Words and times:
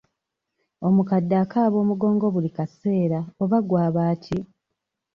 Omukadde 0.87 1.35
akaaba 1.43 1.75
omugongo 1.83 2.25
buli 2.33 2.49
kaseera 2.57 3.19
oba 3.43 3.57
gwaba 3.67 4.03
ki? 4.23 4.39